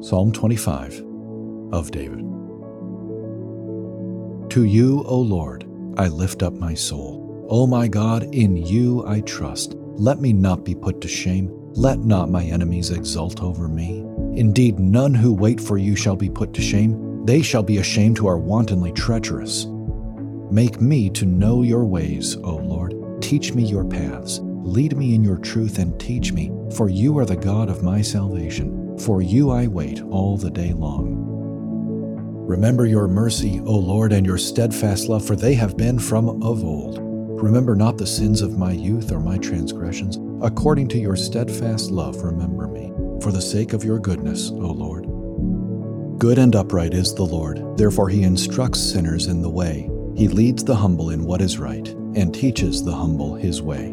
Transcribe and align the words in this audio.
Psalm 0.00 0.30
25 0.30 1.04
of 1.72 1.90
David. 1.90 2.20
To 4.50 4.64
you, 4.64 5.02
O 5.06 5.18
Lord, 5.18 5.66
I 5.96 6.08
lift 6.08 6.42
up 6.42 6.52
my 6.52 6.74
soul. 6.74 7.46
O 7.48 7.66
my 7.66 7.88
God, 7.88 8.22
in 8.34 8.56
you 8.56 9.06
I 9.06 9.22
trust. 9.22 9.74
Let 9.94 10.20
me 10.20 10.34
not 10.34 10.64
be 10.64 10.74
put 10.74 11.00
to 11.00 11.08
shame. 11.08 11.50
Let 11.72 12.00
not 12.00 12.30
my 12.30 12.44
enemies 12.44 12.90
exult 12.90 13.42
over 13.42 13.68
me. 13.68 14.00
Indeed, 14.38 14.78
none 14.78 15.14
who 15.14 15.32
wait 15.32 15.60
for 15.60 15.78
you 15.78 15.96
shall 15.96 16.16
be 16.16 16.28
put 16.28 16.52
to 16.54 16.60
shame. 16.60 17.24
They 17.24 17.40
shall 17.40 17.62
be 17.62 17.78
ashamed 17.78 18.18
who 18.18 18.28
are 18.28 18.38
wantonly 18.38 18.92
treacherous. 18.92 19.66
Make 20.50 20.80
me 20.80 21.08
to 21.10 21.24
know 21.24 21.62
your 21.62 21.86
ways, 21.86 22.36
O 22.36 22.56
Lord. 22.56 22.94
Teach 23.22 23.54
me 23.54 23.64
your 23.64 23.84
paths. 23.84 24.40
Lead 24.42 24.96
me 24.96 25.14
in 25.14 25.24
your 25.24 25.38
truth 25.38 25.78
and 25.78 25.98
teach 25.98 26.32
me, 26.32 26.52
for 26.76 26.90
you 26.90 27.16
are 27.18 27.24
the 27.24 27.36
God 27.36 27.70
of 27.70 27.82
my 27.82 28.02
salvation. 28.02 28.85
For 29.00 29.22
you 29.22 29.50
I 29.50 29.66
wait 29.66 30.00
all 30.02 30.36
the 30.36 30.50
day 30.50 30.72
long. 30.72 31.24
Remember 32.46 32.86
your 32.86 33.08
mercy, 33.08 33.60
O 33.64 33.72
Lord, 33.72 34.12
and 34.12 34.24
your 34.24 34.38
steadfast 34.38 35.08
love, 35.08 35.26
for 35.26 35.36
they 35.36 35.54
have 35.54 35.76
been 35.76 35.98
from 35.98 36.42
of 36.42 36.64
old. 36.64 36.98
Remember 37.42 37.74
not 37.74 37.98
the 37.98 38.06
sins 38.06 38.40
of 38.40 38.56
my 38.56 38.72
youth 38.72 39.12
or 39.12 39.20
my 39.20 39.36
transgressions. 39.38 40.18
According 40.42 40.88
to 40.88 40.98
your 40.98 41.16
steadfast 41.16 41.90
love, 41.90 42.22
remember 42.22 42.68
me, 42.68 42.92
for 43.20 43.32
the 43.32 43.42
sake 43.42 43.72
of 43.72 43.84
your 43.84 43.98
goodness, 43.98 44.50
O 44.50 44.54
Lord. 44.54 45.06
Good 46.18 46.38
and 46.38 46.54
upright 46.54 46.94
is 46.94 47.14
the 47.14 47.24
Lord, 47.24 47.76
therefore 47.76 48.08
he 48.08 48.22
instructs 48.22 48.80
sinners 48.80 49.26
in 49.26 49.42
the 49.42 49.50
way. 49.50 49.90
He 50.16 50.28
leads 50.28 50.64
the 50.64 50.76
humble 50.76 51.10
in 51.10 51.24
what 51.24 51.42
is 51.42 51.58
right, 51.58 51.86
and 52.14 52.34
teaches 52.34 52.82
the 52.82 52.94
humble 52.94 53.34
his 53.34 53.60
way. 53.60 53.92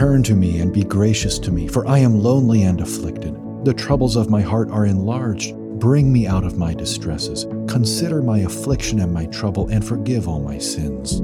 Turn 0.00 0.22
to 0.22 0.34
me 0.34 0.60
and 0.60 0.72
be 0.72 0.82
gracious 0.82 1.38
to 1.40 1.52
me, 1.52 1.66
for 1.66 1.86
I 1.86 1.98
am 1.98 2.22
lonely 2.22 2.62
and 2.62 2.80
afflicted. 2.80 3.36
The 3.66 3.74
troubles 3.74 4.16
of 4.16 4.30
my 4.30 4.40
heart 4.40 4.70
are 4.70 4.86
enlarged. 4.86 5.54
Bring 5.78 6.10
me 6.10 6.26
out 6.26 6.42
of 6.42 6.56
my 6.56 6.72
distresses. 6.72 7.44
Consider 7.68 8.22
my 8.22 8.38
affliction 8.38 9.00
and 9.00 9.12
my 9.12 9.26
trouble, 9.26 9.68
and 9.68 9.86
forgive 9.86 10.26
all 10.26 10.40
my 10.40 10.56
sins. 10.56 11.18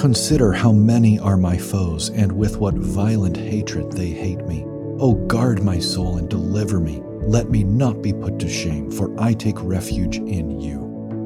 Consider 0.00 0.52
how 0.52 0.72
many 0.72 1.18
are 1.18 1.36
my 1.36 1.58
foes, 1.58 2.08
and 2.08 2.32
with 2.32 2.56
what 2.56 2.76
violent 2.76 3.36
hatred 3.36 3.92
they 3.92 4.08
hate 4.08 4.46
me. 4.46 4.64
O 5.00 5.12
guard 5.26 5.62
my 5.62 5.78
soul 5.78 6.16
and 6.16 6.30
deliver 6.30 6.80
me. 6.80 7.02
Let 7.20 7.50
me 7.50 7.62
not 7.62 8.00
be 8.00 8.14
put 8.14 8.38
to 8.38 8.48
shame, 8.48 8.90
for 8.90 9.14
I 9.20 9.34
take 9.34 9.62
refuge 9.62 10.16
in 10.16 10.58
you. 10.58 10.78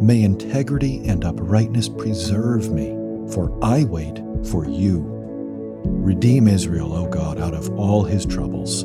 May 0.02 0.24
integrity 0.24 1.06
and 1.06 1.24
uprightness 1.24 1.88
preserve 1.88 2.72
me, 2.72 2.88
for 3.32 3.56
I 3.62 3.84
wait 3.84 4.20
for 4.50 4.66
you. 4.66 5.13
Redeem 5.84 6.48
Israel, 6.48 6.92
O 6.92 7.06
God, 7.06 7.38
out 7.38 7.54
of 7.54 7.70
all 7.78 8.04
his 8.04 8.26
troubles. 8.26 8.84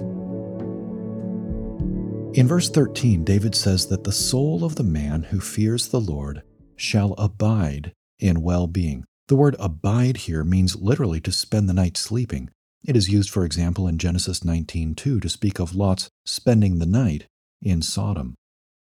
In 2.37 2.47
verse 2.47 2.69
13, 2.69 3.23
David 3.23 3.55
says 3.55 3.87
that 3.87 4.03
the 4.03 4.11
soul 4.11 4.63
of 4.63 4.75
the 4.75 4.83
man 4.83 5.23
who 5.23 5.39
fears 5.39 5.87
the 5.87 5.99
Lord 5.99 6.43
shall 6.75 7.13
abide 7.17 7.91
in 8.19 8.41
well 8.41 8.67
being. 8.67 9.03
The 9.27 9.35
word 9.35 9.55
abide 9.59 10.17
here 10.17 10.43
means 10.43 10.75
literally 10.75 11.19
to 11.21 11.31
spend 11.31 11.67
the 11.67 11.73
night 11.73 11.97
sleeping. 11.97 12.49
It 12.85 12.95
is 12.95 13.09
used, 13.09 13.29
for 13.29 13.43
example, 13.43 13.87
in 13.87 13.97
Genesis 13.97 14.41
19:2 14.43 15.19
to 15.19 15.29
speak 15.29 15.59
of 15.59 15.75
Lot's 15.75 16.09
spending 16.25 16.79
the 16.79 16.85
night 16.85 17.25
in 17.61 17.81
Sodom. 17.81 18.35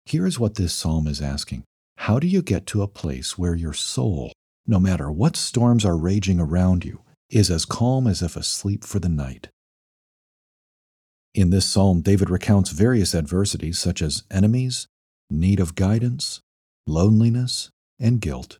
Here 0.05 0.27
is 0.27 0.39
what 0.39 0.57
this 0.57 0.73
psalm 0.73 1.07
is 1.07 1.23
asking 1.23 1.65
How 1.97 2.19
do 2.19 2.27
you 2.27 2.43
get 2.43 2.67
to 2.67 2.83
a 2.83 2.89
place 2.89 3.39
where 3.39 3.55
your 3.55 3.73
soul, 3.73 4.33
no 4.67 4.79
matter 4.79 5.11
what 5.11 5.37
storms 5.37 5.85
are 5.85 5.97
raging 5.97 6.39
around 6.39 6.85
you, 6.85 7.01
is 7.31 7.51
as 7.51 7.65
calm 7.65 8.07
as 8.07 8.23
if 8.23 8.37
asleep 8.37 8.85
for 8.85 8.99
the 8.99 9.09
night? 9.09 9.49
In 11.35 11.51
this 11.51 11.67
psalm, 11.67 12.01
David 12.01 12.31
recounts 12.31 12.71
various 12.71 13.15
adversities 13.15 13.79
such 13.79 14.01
as 14.01 14.25
enemies, 14.31 14.87
need 15.31 15.61
of 15.61 15.75
guidance, 15.75 16.41
loneliness, 16.87 17.71
and 18.01 18.21
guilt. 18.21 18.59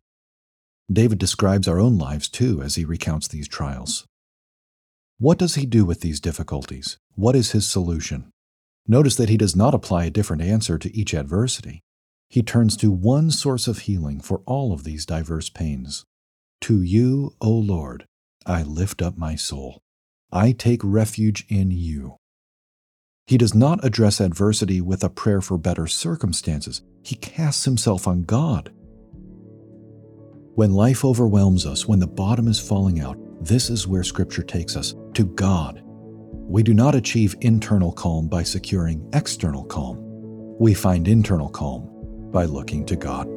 David 0.91 1.17
describes 1.17 1.67
our 1.67 1.79
own 1.79 1.97
lives 1.97 2.29
too 2.29 2.61
as 2.61 2.75
he 2.75 2.85
recounts 2.85 3.27
these 3.27 3.47
trials. 3.47 4.05
What 5.19 5.39
does 5.39 5.55
he 5.55 5.65
do 5.65 5.85
with 5.85 6.01
these 6.01 6.19
difficulties? 6.19 6.97
What 7.15 7.35
is 7.35 7.51
his 7.51 7.67
solution? 7.67 8.29
Notice 8.87 9.15
that 9.15 9.29
he 9.29 9.37
does 9.37 9.55
not 9.55 9.73
apply 9.73 10.05
a 10.05 10.11
different 10.11 10.43
answer 10.43 10.77
to 10.77 10.95
each 10.95 11.13
adversity. 11.13 11.81
He 12.29 12.43
turns 12.43 12.77
to 12.77 12.91
one 12.91 13.31
source 13.31 13.67
of 13.67 13.79
healing 13.79 14.19
for 14.21 14.41
all 14.45 14.71
of 14.71 14.83
these 14.83 15.05
diverse 15.05 15.49
pains. 15.49 16.03
To 16.61 16.81
you, 16.81 17.33
O 17.41 17.49
Lord, 17.49 18.05
I 18.47 18.63
lift 18.63 19.01
up 19.01 19.17
my 19.17 19.35
soul. 19.35 19.81
I 20.31 20.53
take 20.53 20.79
refuge 20.81 21.45
in 21.49 21.69
you. 21.69 22.15
He 23.25 23.37
does 23.37 23.53
not 23.53 23.83
address 23.83 24.21
adversity 24.21 24.79
with 24.79 25.03
a 25.03 25.09
prayer 25.09 25.41
for 25.41 25.57
better 25.57 25.85
circumstances. 25.85 26.81
He 27.03 27.15
casts 27.15 27.65
himself 27.65 28.07
on 28.07 28.23
God. 28.23 28.71
When 30.55 30.71
life 30.73 31.03
overwhelms 31.03 31.65
us, 31.65 31.85
when 31.85 31.99
the 31.99 32.07
bottom 32.07 32.47
is 32.47 32.57
falling 32.59 33.01
out, 33.01 33.17
this 33.41 33.69
is 33.69 33.85
where 33.85 34.03
Scripture 34.03 34.43
takes 34.43 34.77
us 34.77 34.95
to 35.13 35.25
God. 35.25 35.81
We 35.83 36.63
do 36.63 36.73
not 36.73 36.95
achieve 36.95 37.35
internal 37.41 37.91
calm 37.91 38.29
by 38.29 38.43
securing 38.43 39.07
external 39.13 39.65
calm. 39.65 39.97
We 40.57 40.73
find 40.73 41.07
internal 41.09 41.49
calm 41.49 41.89
by 42.31 42.45
looking 42.45 42.85
to 42.85 42.95
God. 42.95 43.27